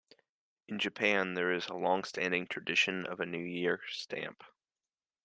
[0.67, 4.43] In Japan, there is a longstanding tradition of a New Years stamp.